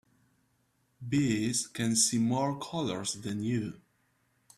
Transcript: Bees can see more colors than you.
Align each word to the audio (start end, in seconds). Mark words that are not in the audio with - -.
Bees 1.07 1.67
can 1.67 1.95
see 1.95 2.17
more 2.17 2.57
colors 2.59 3.13
than 3.21 3.43
you. 3.43 3.79